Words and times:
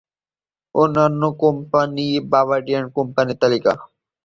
অন্যান্য 0.75 1.21
company: 1.41 2.01
Barbadian 2.31 2.85
কোম্পানির 2.97 3.37
তালিকা 3.41 3.73